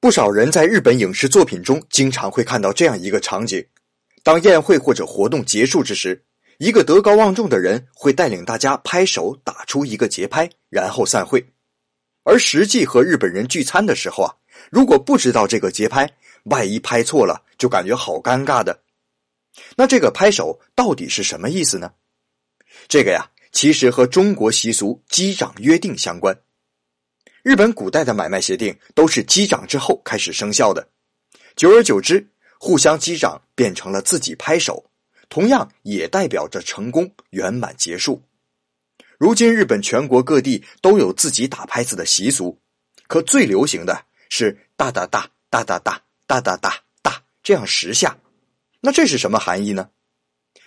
[0.00, 3.66] 不少人在日本影视作品中经常会看到这样一个场景：
[4.22, 6.24] 当宴会或者活动结束之时，
[6.58, 11.44] 一个德高望重的人会带领大家拍手打出一个节拍，然后散会。
[12.22, 14.32] 而实际和日本人聚餐的时候啊，
[14.70, 16.08] 如果不知道这个节拍，
[16.44, 18.80] 万一拍错了，就感觉好尴尬的。
[19.76, 21.90] 那这个拍手到底是什么意思呢？
[22.86, 26.38] 这个呀，其实和中国习俗击掌约定相关。
[27.48, 30.86] 日本古代的买卖协定都是击掌之后开始生效的，
[31.56, 32.28] 久而久之，
[32.60, 34.84] 互相击掌变成了自己拍手，
[35.30, 38.22] 同样也代表着成功圆满结束。
[39.16, 42.60] 如今日本全国各地都有自己打拍子的习俗，
[43.06, 48.18] 可最流行的是哒哒哒哒哒哒哒哒哒哒这样十下。
[48.82, 49.88] 那这是什么含义呢？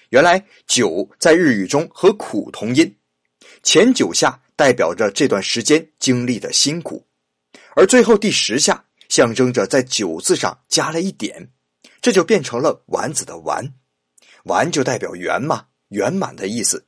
[0.10, 2.96] 原来九在日语中和苦同音，
[3.64, 4.42] 前九下。
[4.54, 7.04] 代表着这段时间经历的辛苦，
[7.76, 11.50] 而最后第十下象征着在“九”字上加了一点，
[12.00, 13.74] 这就变成了“丸子”的“丸
[14.46, 16.86] ”，“丸”就代表圆嘛，圆满的意思。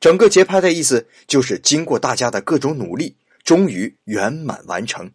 [0.00, 5.10] 整个节拍的意思就是经过大家的各种努力，终于圆满完成。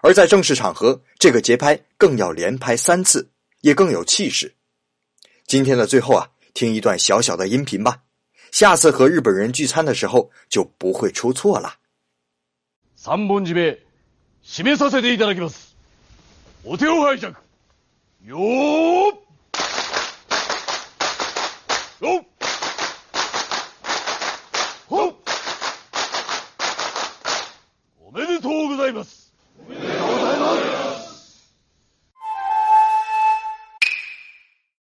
[0.00, 3.30] 而在正式场合，这个节拍更要连拍三次，
[3.60, 4.54] 也更有气势。
[5.46, 8.00] 今天的最后啊，听一段小小的音频吧。
[8.53, 11.73] 下次和日本人聚餐的时候就不会出错了。
[12.95, 13.79] 三本締め、
[14.43, 15.75] 締めさせていただきます。
[16.63, 17.33] お手を拝借。
[18.25, 19.29] よー
[22.01, 22.25] よっ
[24.87, 25.15] ほっ
[28.01, 29.32] おめでとうございます。